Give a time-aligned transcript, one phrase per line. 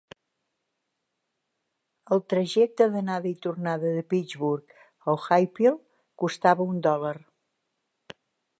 [2.15, 5.77] El trajecte d'anada i tornada de Pittsburgh a Ohiopyle
[6.25, 7.17] costava un dòlar.